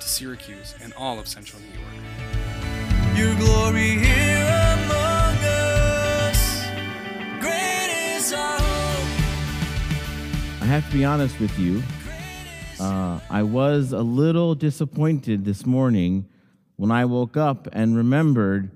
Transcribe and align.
to 0.00 0.08
Syracuse 0.08 0.74
and 0.82 0.92
all 0.94 1.18
of 1.18 1.26
central 1.28 1.60
New 1.60 1.68
York. 1.78 1.92
Your 3.16 3.34
glory 3.36 3.90
here 3.98 4.74
among 4.74 5.36
us. 5.44 6.64
Great 7.40 8.16
is 8.16 8.32
our 8.32 8.58
hope. 8.58 9.08
I 10.62 10.66
have 10.66 10.86
to 10.90 10.92
be 10.96 11.04
honest 11.04 11.38
with 11.40 11.58
you. 11.58 11.82
Uh, 12.80 13.18
I 13.28 13.42
was 13.42 13.92
a 13.92 14.02
little 14.02 14.54
disappointed 14.54 15.44
this 15.44 15.66
morning 15.66 16.28
when 16.76 16.92
I 16.92 17.04
woke 17.04 17.36
up 17.36 17.66
and 17.72 17.96
remembered 17.96 18.70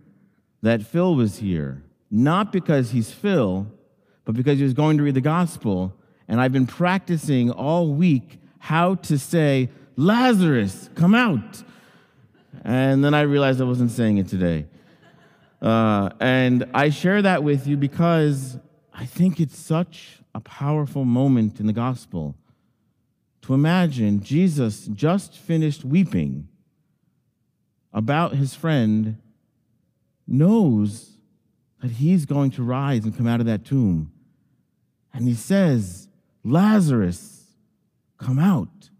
that 0.62 0.82
Phil 0.82 1.14
was 1.14 1.38
here. 1.38 1.84
Not 2.10 2.52
because 2.52 2.90
he's 2.90 3.12
Phil, 3.12 3.68
but 4.24 4.34
because 4.34 4.58
he 4.58 4.64
was 4.64 4.74
going 4.74 4.96
to 4.96 5.04
read 5.04 5.14
the 5.14 5.20
gospel. 5.20 5.94
And 6.26 6.40
I've 6.40 6.52
been 6.52 6.66
practicing 6.66 7.50
all 7.50 7.92
week 7.92 8.40
how 8.58 8.96
to 8.96 9.18
say, 9.18 9.70
Lazarus, 9.96 10.90
come 10.94 11.14
out. 11.14 11.62
And 12.64 13.04
then 13.04 13.14
I 13.14 13.22
realized 13.22 13.60
I 13.60 13.64
wasn't 13.64 13.90
saying 13.90 14.18
it 14.18 14.28
today. 14.28 14.66
Uh, 15.60 16.10
and 16.20 16.66
I 16.74 16.90
share 16.90 17.22
that 17.22 17.42
with 17.42 17.66
you 17.66 17.76
because 17.76 18.58
I 18.92 19.06
think 19.06 19.40
it's 19.40 19.56
such 19.56 20.18
a 20.34 20.40
powerful 20.40 21.04
moment 21.04 21.60
in 21.60 21.66
the 21.66 21.72
gospel 21.72 22.34
to 23.42 23.54
imagine 23.54 24.22
Jesus 24.22 24.86
just 24.86 25.36
finished 25.36 25.84
weeping 25.84 26.48
about 27.92 28.34
his 28.34 28.54
friend, 28.54 29.18
knows 30.26 31.18
that 31.80 31.92
he's 31.92 32.24
going 32.24 32.50
to 32.52 32.62
rise 32.62 33.04
and 33.04 33.16
come 33.16 33.26
out 33.26 33.40
of 33.40 33.46
that 33.46 33.64
tomb. 33.64 34.12
And 35.12 35.26
he 35.26 35.34
says, 35.34 36.08
Lazarus, 36.44 37.44
come 38.18 38.38
out. 38.38 38.90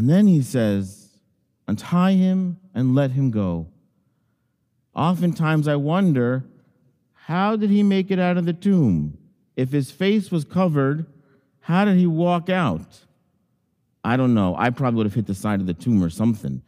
And 0.00 0.08
then 0.08 0.26
he 0.26 0.40
says, 0.40 1.10
Untie 1.68 2.12
him 2.12 2.56
and 2.74 2.94
let 2.94 3.10
him 3.10 3.30
go. 3.30 3.66
Oftentimes 4.94 5.68
I 5.68 5.76
wonder, 5.76 6.46
how 7.12 7.54
did 7.54 7.68
he 7.68 7.82
make 7.82 8.10
it 8.10 8.18
out 8.18 8.38
of 8.38 8.46
the 8.46 8.54
tomb? 8.54 9.18
If 9.56 9.72
his 9.72 9.90
face 9.90 10.30
was 10.30 10.46
covered, 10.46 11.04
how 11.60 11.84
did 11.84 11.98
he 11.98 12.06
walk 12.06 12.48
out? 12.48 13.00
I 14.02 14.16
don't 14.16 14.32
know. 14.32 14.56
I 14.56 14.70
probably 14.70 14.96
would 14.96 15.06
have 15.06 15.12
hit 15.12 15.26
the 15.26 15.34
side 15.34 15.60
of 15.60 15.66
the 15.66 15.74
tomb 15.74 16.02
or 16.02 16.08
something. 16.08 16.62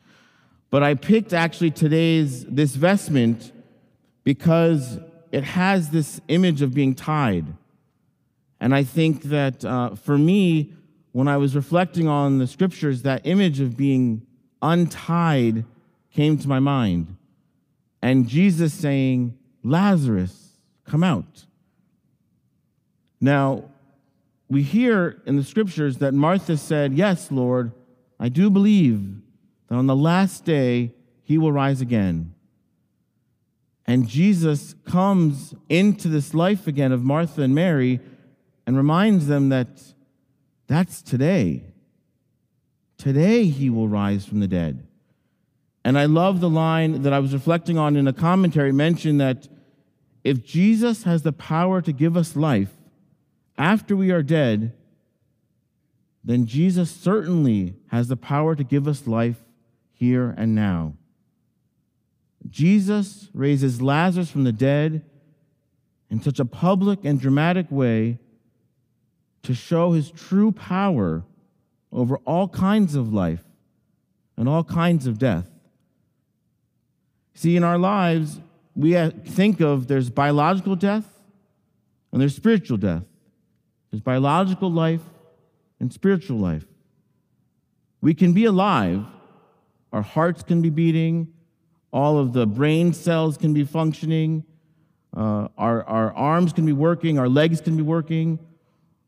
But 0.68 0.82
I 0.82 0.92
picked 0.92 1.32
actually 1.32 1.70
today's 1.70 2.44
this 2.44 2.74
vestment 2.74 3.50
because 4.24 4.98
it 5.30 5.44
has 5.44 5.88
this 5.88 6.20
image 6.28 6.60
of 6.60 6.74
being 6.74 6.94
tied. 6.94 7.46
And 8.60 8.74
I 8.74 8.84
think 8.84 9.22
that 9.22 9.64
uh, 9.64 9.94
for 9.94 10.18
me, 10.18 10.74
when 11.12 11.28
I 11.28 11.36
was 11.36 11.54
reflecting 11.54 12.08
on 12.08 12.38
the 12.38 12.46
scriptures, 12.46 13.02
that 13.02 13.26
image 13.26 13.60
of 13.60 13.76
being 13.76 14.26
untied 14.60 15.64
came 16.10 16.38
to 16.38 16.48
my 16.48 16.58
mind. 16.58 17.16
And 18.02 18.28
Jesus 18.28 18.72
saying, 18.72 19.36
Lazarus, 19.62 20.58
come 20.84 21.04
out. 21.04 21.46
Now, 23.20 23.64
we 24.48 24.62
hear 24.62 25.22
in 25.24 25.36
the 25.36 25.44
scriptures 25.44 25.98
that 25.98 26.12
Martha 26.12 26.56
said, 26.56 26.92
Yes, 26.92 27.30
Lord, 27.30 27.72
I 28.18 28.28
do 28.28 28.50
believe 28.50 29.20
that 29.68 29.76
on 29.76 29.86
the 29.86 29.96
last 29.96 30.44
day 30.44 30.92
he 31.22 31.38
will 31.38 31.52
rise 31.52 31.80
again. 31.80 32.34
And 33.86 34.08
Jesus 34.08 34.74
comes 34.84 35.54
into 35.68 36.08
this 36.08 36.34
life 36.34 36.66
again 36.66 36.92
of 36.92 37.02
Martha 37.02 37.42
and 37.42 37.54
Mary 37.54 38.00
and 38.66 38.76
reminds 38.76 39.26
them 39.26 39.48
that 39.48 39.68
that's 40.72 41.02
today. 41.02 41.64
Today 42.96 43.44
he 43.44 43.68
will 43.68 43.88
rise 43.88 44.24
from 44.24 44.40
the 44.40 44.48
dead. 44.48 44.86
And 45.84 45.98
I 45.98 46.06
love 46.06 46.40
the 46.40 46.48
line 46.48 47.02
that 47.02 47.12
I 47.12 47.18
was 47.18 47.34
reflecting 47.34 47.76
on 47.76 47.96
in 47.96 48.08
a 48.08 48.12
commentary 48.12 48.72
mentioned 48.72 49.20
that 49.20 49.48
if 50.24 50.44
Jesus 50.44 51.02
has 51.02 51.22
the 51.22 51.32
power 51.32 51.82
to 51.82 51.92
give 51.92 52.16
us 52.16 52.36
life 52.36 52.70
after 53.58 53.96
we 53.96 54.10
are 54.10 54.22
dead, 54.22 54.72
then 56.24 56.46
Jesus 56.46 56.90
certainly 56.90 57.74
has 57.88 58.08
the 58.08 58.16
power 58.16 58.54
to 58.54 58.62
give 58.62 58.86
us 58.86 59.06
life 59.06 59.42
here 59.92 60.34
and 60.38 60.54
now. 60.54 60.94
Jesus 62.48 63.28
raises 63.34 63.82
Lazarus 63.82 64.30
from 64.30 64.44
the 64.44 64.52
dead 64.52 65.04
in 66.08 66.22
such 66.22 66.38
a 66.38 66.44
public 66.44 67.04
and 67.04 67.20
dramatic 67.20 67.66
way 67.70 68.18
to 69.42 69.54
show 69.54 69.92
his 69.92 70.10
true 70.10 70.52
power 70.52 71.24
over 71.90 72.16
all 72.18 72.48
kinds 72.48 72.94
of 72.94 73.12
life 73.12 73.44
and 74.36 74.48
all 74.48 74.64
kinds 74.64 75.06
of 75.06 75.18
death. 75.18 75.48
See, 77.34 77.56
in 77.56 77.64
our 77.64 77.78
lives, 77.78 78.40
we 78.74 78.94
think 79.10 79.60
of 79.60 79.88
there's 79.88 80.10
biological 80.10 80.76
death 80.76 81.04
and 82.12 82.20
there's 82.20 82.36
spiritual 82.36 82.76
death. 82.76 83.04
There's 83.90 84.00
biological 84.00 84.70
life 84.70 85.02
and 85.80 85.92
spiritual 85.92 86.38
life. 86.38 86.64
We 88.00 88.14
can 88.14 88.32
be 88.32 88.44
alive, 88.44 89.04
our 89.92 90.02
hearts 90.02 90.42
can 90.42 90.62
be 90.62 90.70
beating, 90.70 91.32
all 91.92 92.18
of 92.18 92.32
the 92.32 92.46
brain 92.46 92.92
cells 92.94 93.36
can 93.36 93.52
be 93.52 93.64
functioning, 93.64 94.44
uh, 95.14 95.48
our, 95.58 95.84
our 95.84 96.12
arms 96.14 96.52
can 96.52 96.64
be 96.64 96.72
working, 96.72 97.18
our 97.18 97.28
legs 97.28 97.60
can 97.60 97.76
be 97.76 97.82
working, 97.82 98.38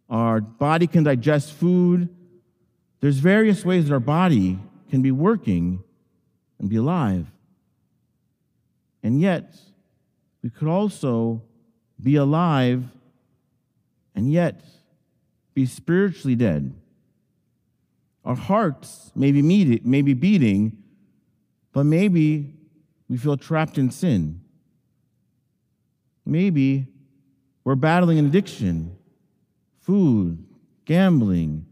our 0.08 0.40
body 0.40 0.86
can 0.86 1.04
digest 1.04 1.52
food. 1.52 2.08
There's 3.00 3.18
various 3.18 3.64
ways 3.64 3.88
that 3.88 3.94
our 3.94 4.00
body 4.00 4.58
can 4.90 5.02
be 5.02 5.10
working 5.10 5.82
and 6.58 6.68
be 6.68 6.76
alive. 6.76 7.26
And 9.02 9.20
yet, 9.20 9.54
we 10.42 10.50
could 10.50 10.68
also 10.68 11.42
be 12.02 12.16
alive 12.16 12.84
and 14.14 14.30
yet 14.30 14.62
be 15.54 15.66
spiritually 15.66 16.34
dead. 16.34 16.74
Our 18.24 18.36
hearts 18.36 19.12
may 19.14 19.32
be, 19.32 19.42
may 19.84 20.02
be 20.02 20.14
beating, 20.14 20.78
but 21.72 21.84
maybe 21.84 22.54
we 23.08 23.16
feel 23.16 23.36
trapped 23.36 23.78
in 23.78 23.90
sin. 23.90 24.40
Maybe 26.24 26.86
we're 27.64 27.74
battling 27.74 28.18
an 28.18 28.26
addiction 28.26 28.96
food, 29.84 30.44
gambling, 30.84 31.66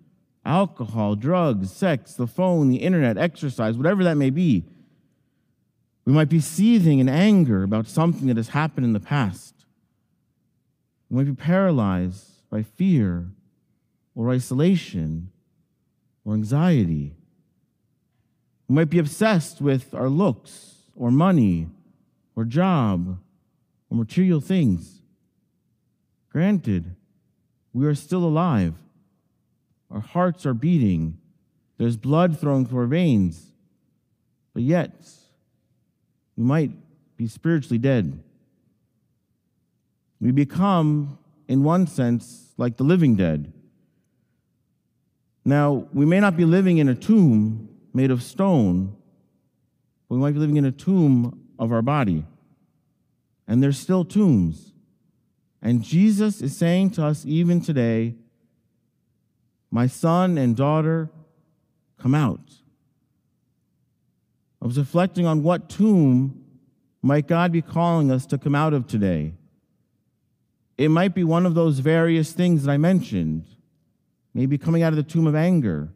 alcohol, 0.45 1.15
drugs, 1.15 1.73
sex, 1.73 2.15
the 2.15 2.27
phone, 2.27 2.69
the 2.69 2.77
internet, 2.77 3.17
exercise, 3.17 3.77
whatever 3.77 4.05
that 4.05 4.17
may 4.17 4.31
be. 4.31 4.65
We 6.05 6.13
might 6.13 6.29
be 6.29 6.41
seething 6.41 6.99
in 6.99 7.09
anger 7.09 7.63
about 7.63 7.87
something 7.87 8.27
that 8.27 8.37
has 8.37 8.49
happened 8.49 8.85
in 8.85 8.93
the 8.93 9.01
past. 9.01 9.55
We 11.09 11.17
might 11.17 11.27
be 11.27 11.35
paralyzed 11.35 12.49
by 12.51 12.63
fear 12.63 13.29
or 14.15 14.31
isolation 14.31 15.31
or 16.25 16.35
anxiety. 16.35 17.15
We 18.69 18.75
might 18.75 18.91
be 18.91 18.99
obsessed 18.99 19.61
with 19.61 19.95
our 19.95 20.09
looks 20.09 20.75
or 20.97 21.11
money 21.11 21.69
or 22.35 22.45
job 22.45 23.19
or 23.91 23.97
material 23.97 24.41
things. 24.41 25.03
Granted, 26.31 26.97
we 27.73 27.87
are 27.87 27.95
still 27.95 28.25
alive. 28.25 28.75
Our 29.91 30.01
hearts 30.01 30.47
are 30.47 30.55
beating. 30.55 31.19
There's 31.79 31.97
blood 31.97 32.39
flowing 32.39 32.67
through 32.67 32.81
our 32.81 32.87
veins. 32.87 33.53
But 34.55 34.63
yet, 34.63 34.93
we 36.37 36.45
might 36.45 36.71
be 37.17 37.27
spiritually 37.27 37.79
dead. 37.79 38.23
We 40.21 40.31
become, 40.31 41.19
in 41.49 41.65
one 41.65 41.87
sense, 41.87 42.53
like 42.57 42.77
the 42.77 42.85
living 42.85 43.17
dead. 43.17 43.53
Now, 45.45 45.89
we 45.93 46.07
may 46.07 46.21
not 46.21 46.37
be 46.37 46.45
living 46.45 46.79
in 46.79 46.89
a 46.89 46.95
tomb 46.95 47.69
made 47.93 48.11
of 48.11 48.23
stone, 48.23 48.97
but 50.09 50.15
we 50.17 50.21
might 50.21 50.35
be 50.35 50.39
living 50.39 50.57
in 50.57 50.65
a 50.65 50.73
tomb 50.73 51.41
of 51.59 51.73
our 51.73 51.83
body. 51.83 52.25
And 53.49 53.63
there's 53.63 53.79
still 53.79 54.05
tombs. 54.05 54.72
And 55.63 55.83
Jesus 55.83 56.43
is 56.43 56.57
saying 56.57 56.91
to 56.91 57.05
us 57.07 57.25
even 57.25 57.61
today, 57.61 58.17
My 59.71 59.87
son 59.87 60.37
and 60.37 60.57
daughter, 60.57 61.09
come 61.99 62.15
out. 62.15 62.41
I 64.61 64.67
was 64.67 64.77
reflecting 64.77 65.25
on 65.25 65.43
what 65.43 65.69
tomb 65.69 66.45
might 67.01 67.29
God 67.29 67.53
be 67.53 67.63
calling 67.63 68.11
us 68.11 68.27
to 68.27 68.39
come 68.39 68.55
out 68.55 68.75
of 68.75 68.87
today. 68.87 69.35
It 70.77 70.89
might 70.89 71.15
be 71.15 71.25
one 71.25 71.47
of 71.47 71.55
those 71.55 71.79
various 71.79 72.33
things 72.33 72.65
that 72.65 72.73
I 72.73 72.77
mentioned, 72.77 73.47
maybe 74.35 74.59
coming 74.59 74.83
out 74.83 74.93
of 74.93 74.97
the 74.97 75.03
tomb 75.03 75.27
of 75.27 75.35
anger, 75.35 75.93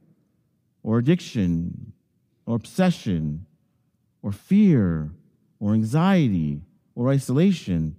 or 0.83 0.99
addiction, 0.99 1.93
or 2.45 2.55
obsession, 2.55 3.47
or 4.23 4.31
fear, 4.31 5.11
or 5.59 5.73
anxiety, 5.73 6.63
or 6.95 7.09
isolation. 7.09 7.97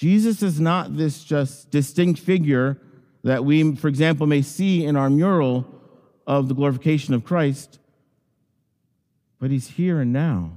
Jesus 0.00 0.42
is 0.42 0.58
not 0.58 0.96
this 0.96 1.22
just 1.22 1.70
distinct 1.70 2.18
figure 2.18 2.78
that 3.22 3.44
we, 3.44 3.76
for 3.76 3.86
example, 3.86 4.26
may 4.26 4.40
see 4.40 4.82
in 4.82 4.96
our 4.96 5.10
mural 5.10 5.66
of 6.26 6.48
the 6.48 6.54
glorification 6.54 7.12
of 7.12 7.22
Christ, 7.22 7.78
but 9.38 9.50
he's 9.50 9.68
here 9.68 10.00
and 10.00 10.10
now. 10.10 10.52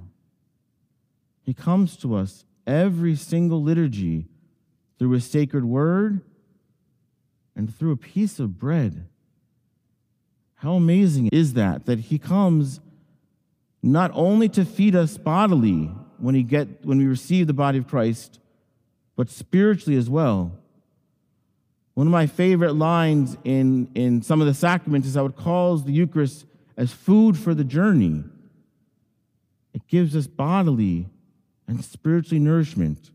He 1.42 1.54
comes 1.54 1.98
to 1.98 2.16
us 2.16 2.45
every 2.66 3.18
single 3.18 3.62
liturgy 3.62 4.28
through 4.98 5.12
his 5.12 5.25
sacred 5.25 5.66
word 5.66 6.22
and 7.54 7.75
through 7.75 7.92
a 7.92 7.98
piece 7.98 8.39
of 8.39 8.57
bread. 8.57 9.10
How 10.56 10.75
amazing 10.75 11.28
is 11.34 11.56
that? 11.56 11.86
That 11.86 12.00
he 12.00 12.18
comes 12.18 12.80
not 13.81 14.10
only 14.13 14.48
to 14.48 14.63
feed 14.63 14.96
us 14.96 15.18
bodily 15.18 15.92
when, 16.18 16.34
he 16.34 16.44
get, 16.44 16.86
when 16.86 16.98
we 16.98 17.06
receive 17.06 17.48
the 17.48 17.54
body 17.54 17.78
of 17.78 17.89
Christ, 17.89 18.39
but 19.15 19.30
spiritually 19.30 19.98
as 19.98 20.10
well. 20.10 20.57
One 21.94 22.07
of 22.07 22.12
my 22.12 22.25
favorite 22.25 22.74
lines 22.74 23.38
in, 23.44 23.89
in 23.94 24.21
some 24.21 24.42
of 24.42 24.48
the 24.48 24.54
sacraments 24.54 25.07
is 25.07 25.15
I 25.15 25.21
would 25.21 25.36
call 25.36 25.77
the 25.77 25.92
Eucharist 25.92 26.45
as 26.75 26.92
food 26.92 27.38
for 27.38 27.54
the 27.54 27.63
journey. 27.63 28.24
It 29.74 29.88
gives 29.88 30.15
us 30.15 30.25
bodily 30.25 31.07
and 31.68 31.83
spiritually 31.83 32.39
nourishment. 32.39 33.12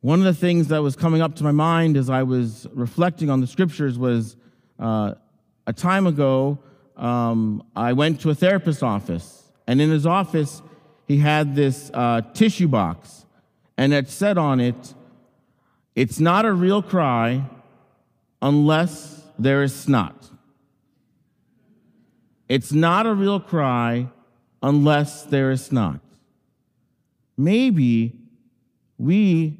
One 0.00 0.18
of 0.18 0.24
the 0.24 0.34
things 0.34 0.68
that 0.68 0.82
was 0.82 0.96
coming 0.96 1.22
up 1.22 1.34
to 1.36 1.44
my 1.44 1.50
mind 1.50 1.96
as 1.96 2.10
I 2.10 2.22
was 2.22 2.66
reflecting 2.72 3.30
on 3.30 3.40
the 3.40 3.46
scriptures 3.46 3.98
was 3.98 4.36
uh, 4.78 5.14
a 5.66 5.72
time 5.72 6.06
ago, 6.06 6.58
um, 6.96 7.64
I 7.74 7.94
went 7.94 8.20
to 8.20 8.30
a 8.30 8.34
therapist's 8.34 8.82
office, 8.82 9.50
and 9.66 9.80
in 9.80 9.90
his 9.90 10.06
office, 10.06 10.62
he 11.08 11.18
had 11.18 11.56
this 11.56 11.90
uh, 11.94 12.20
tissue 12.34 12.68
box, 12.68 13.24
and 13.76 13.92
it 13.92 14.08
said 14.08 14.38
on 14.38 14.60
it, 14.60 14.94
It's 15.94 16.20
not 16.20 16.44
a 16.44 16.52
real 16.52 16.82
cry 16.82 17.44
unless 18.40 19.22
there 19.38 19.62
is 19.62 19.74
snot. 19.74 20.30
It's 22.48 22.72
not 22.72 23.06
a 23.06 23.14
real 23.14 23.40
cry 23.40 24.08
unless 24.62 25.24
there 25.24 25.50
is 25.50 25.64
snot. 25.64 26.00
Maybe 27.36 28.12
we 28.98 29.58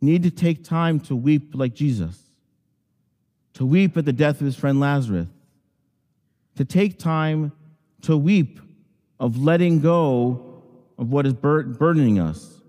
need 0.00 0.22
to 0.22 0.30
take 0.30 0.64
time 0.64 1.00
to 1.00 1.16
weep 1.16 1.54
like 1.54 1.74
Jesus, 1.74 2.18
to 3.54 3.66
weep 3.66 3.96
at 3.96 4.04
the 4.04 4.12
death 4.12 4.40
of 4.40 4.46
his 4.46 4.56
friend 4.56 4.80
Lazarus, 4.80 5.26
to 6.56 6.64
take 6.64 6.98
time 6.98 7.52
to 8.02 8.16
weep 8.16 8.60
of 9.18 9.38
letting 9.38 9.80
go 9.80 10.62
of 10.98 11.10
what 11.10 11.26
is 11.26 11.32
bur- 11.32 11.64
burdening 11.64 12.18
us, 12.18 12.59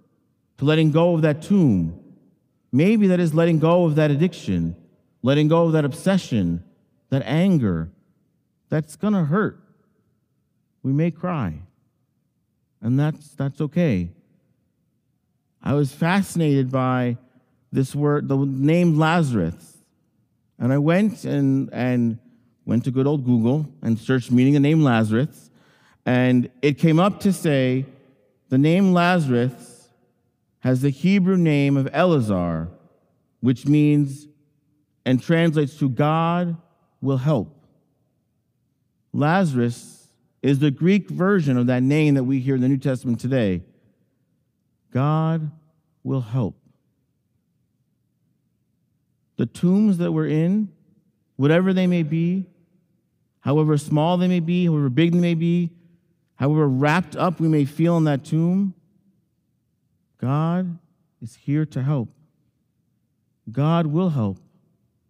to 0.62 0.66
letting 0.66 0.92
go 0.92 1.16
of 1.16 1.24
that 1.24 1.42
tomb. 1.42 2.00
Maybe 2.72 3.08
that 3.08 3.20
is 3.20 3.34
letting 3.34 3.58
go 3.58 3.86
of 3.86 3.96
that 3.96 4.12
addiction, 4.12 4.76
letting 5.24 5.48
go 5.48 5.64
of 5.64 5.72
that 5.72 5.86
obsession, 5.86 6.64
that 7.10 7.24
anger. 7.26 7.90
That's 8.70 8.96
going 8.96 9.14
to 9.14 9.26
hurt. 9.26 9.60
We 10.84 10.94
may 10.94 11.10
cry. 11.10 11.56
And 12.80 13.00
that's, 13.00 13.30
that's 13.30 13.60
okay. 13.60 14.12
I 15.64 15.74
was 15.74 15.92
fascinated 15.92 16.72
by 16.72 17.18
this 17.72 17.96
word, 17.96 18.28
the 18.28 18.38
name 18.38 19.00
Lazarus. 19.00 19.80
And 20.60 20.72
I 20.72 20.78
went 20.78 21.26
and, 21.26 21.74
and 21.74 22.20
went 22.68 22.84
to 22.84 22.92
good 22.92 23.08
old 23.08 23.26
Google 23.26 23.68
and 23.82 23.98
searched 23.98 24.30
meaning 24.30 24.54
the 24.54 24.60
name 24.60 24.84
Lazarus. 24.84 25.50
And 26.06 26.52
it 26.62 26.78
came 26.78 27.00
up 27.00 27.20
to 27.22 27.34
say 27.34 27.88
the 28.50 28.60
name 28.60 28.94
Lazarus 28.94 29.71
has 30.62 30.82
the 30.82 30.90
Hebrew 30.90 31.38
name 31.38 31.76
of 31.76 31.88
Elazar, 31.88 32.70
which 33.42 33.68
means 33.68 34.28
and 35.06 35.22
translates 35.22 35.78
to 35.80 35.90
God 35.90 36.56
will 37.02 37.18
help. 37.18 37.56
Lazarus 39.14 40.08
is 40.42 40.60
the 40.60 40.72
Greek 40.72 41.10
version 41.10 41.58
of 41.58 41.68
that 41.68 41.84
name 41.84 42.16
that 42.16 42.24
we 42.24 42.40
hear 42.40 42.56
in 42.56 42.62
the 42.62 42.68
New 42.68 42.78
Testament 42.78 43.20
today. 43.20 43.62
God 44.92 45.52
will 46.04 46.22
help. 46.22 46.56
The 49.38 49.46
tombs 49.46 49.98
that 49.98 50.12
we're 50.12 50.28
in, 50.28 50.70
whatever 51.36 51.74
they 51.74 51.88
may 51.88 52.04
be, 52.04 52.46
however 53.40 53.78
small 53.78 54.18
they 54.18 54.28
may 54.28 54.40
be, 54.40 54.66
however 54.66 54.90
big 54.90 55.14
they 55.14 55.20
may 55.20 55.34
be, 55.34 55.72
however 56.36 56.68
wrapped 56.68 57.16
up 57.16 57.40
we 57.40 57.48
may 57.48 57.66
feel 57.66 57.98
in 57.98 58.04
that 58.04 58.24
tomb, 58.24 58.76
God 60.22 60.78
is 61.22 61.36
here 61.36 61.66
to 61.66 61.82
help. 61.82 62.10
God 63.52 63.88
will 63.88 64.10
help 64.10 64.38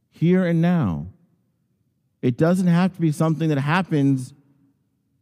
here 0.10 0.46
and 0.46 0.62
now. 0.62 1.08
It 2.22 2.38
doesn't 2.38 2.68
have 2.68 2.94
to 2.96 3.02
be 3.02 3.12
something 3.12 3.50
that 3.50 3.60
happens 3.60 4.34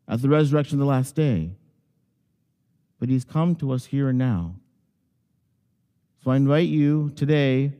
at 0.08 0.22
the 0.22 0.30
resurrection 0.30 0.76
of 0.76 0.80
the 0.80 0.86
last 0.86 1.16
day, 1.16 1.52
but 3.00 3.10
He's 3.10 3.26
come 3.26 3.56
to 3.56 3.72
us 3.72 3.86
here 3.86 4.10
and 4.10 4.18
now. 4.18 4.56
So 6.24 6.32
I 6.32 6.36
invite 6.36 6.68
you 6.68 7.12
today 7.16 7.72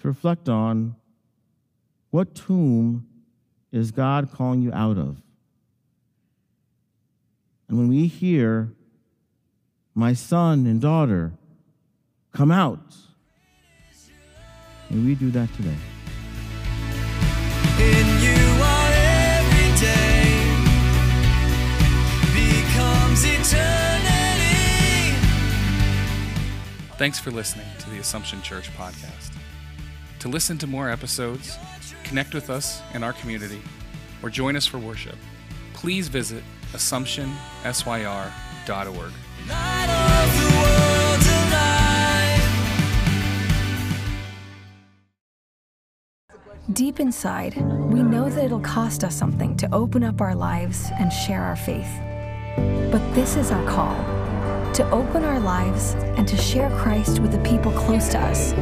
to 0.00 0.08
reflect 0.08 0.48
on 0.48 0.96
what 2.10 2.34
tomb 2.34 3.06
is 3.72 3.90
God 3.90 4.32
calling 4.32 4.62
you 4.62 4.72
out 4.72 4.96
of? 4.96 5.20
And 7.68 7.76
when 7.76 7.88
we 7.88 8.06
hear, 8.06 8.72
my 9.98 10.12
son 10.12 10.66
and 10.68 10.80
daughter, 10.80 11.32
come 12.32 12.52
out, 12.52 12.78
may 14.90 15.04
we 15.04 15.16
do 15.16 15.28
that 15.32 15.52
today. 15.56 15.74
In 17.80 18.06
you 18.22 18.36
our 18.62 18.92
every 18.94 19.72
day 19.80 20.54
becomes 22.32 23.24
eternity. 23.24 25.16
Thanks 26.96 27.18
for 27.18 27.32
listening 27.32 27.66
to 27.80 27.90
the 27.90 27.98
Assumption 27.98 28.40
Church 28.40 28.70
podcast. 28.76 29.32
To 30.20 30.28
listen 30.28 30.58
to 30.58 30.68
more 30.68 30.88
episodes, 30.88 31.58
connect 32.04 32.34
with 32.34 32.50
us 32.50 32.82
in 32.94 33.02
our 33.02 33.14
community, 33.14 33.60
or 34.22 34.30
join 34.30 34.54
us 34.54 34.64
for 34.64 34.78
worship, 34.78 35.16
please 35.74 36.06
visit 36.06 36.44
AssumptionSYR.org. 36.72 39.12
Deep 46.74 47.00
inside, 47.00 47.56
we 47.90 48.02
know 48.02 48.28
that 48.28 48.44
it'll 48.44 48.60
cost 48.60 49.02
us 49.02 49.14
something 49.14 49.56
to 49.56 49.68
open 49.74 50.04
up 50.04 50.20
our 50.20 50.34
lives 50.34 50.90
and 51.00 51.12
share 51.12 51.42
our 51.42 51.56
faith. 51.56 51.90
But 52.92 53.02
this 53.14 53.36
is 53.36 53.50
our 53.50 53.66
call 53.66 53.96
to 54.74 54.88
open 54.90 55.24
our 55.24 55.40
lives 55.40 55.94
and 56.16 56.28
to 56.28 56.36
share 56.36 56.70
Christ 56.78 57.18
with 57.18 57.32
the 57.32 57.38
people 57.38 57.72
close 57.72 58.08
to 58.10 58.18
us. 58.18 58.52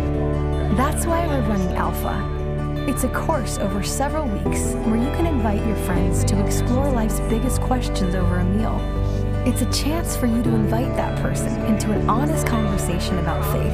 That's 0.76 1.04
why 1.04 1.26
we're 1.26 1.46
running 1.46 1.76
Alpha. 1.76 2.86
It's 2.88 3.04
a 3.04 3.08
course 3.08 3.58
over 3.58 3.82
several 3.82 4.26
weeks 4.26 4.72
where 4.86 4.96
you 4.96 5.10
can 5.16 5.26
invite 5.26 5.66
your 5.66 5.76
friends 5.76 6.24
to 6.24 6.42
explore 6.42 6.90
life's 6.90 7.20
biggest 7.28 7.60
questions 7.60 8.14
over 8.14 8.38
a 8.38 8.44
meal. 8.44 9.05
It's 9.46 9.62
a 9.62 9.70
chance 9.70 10.16
for 10.16 10.26
you 10.26 10.42
to 10.42 10.48
invite 10.56 10.96
that 10.96 11.22
person 11.22 11.64
into 11.66 11.92
an 11.92 12.10
honest 12.10 12.48
conversation 12.48 13.16
about 13.18 13.44
faith. 13.52 13.72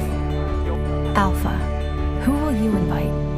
Alpha, 1.17 1.49
who 2.23 2.31
will 2.33 2.55
you 2.55 2.69
invite? 2.77 3.32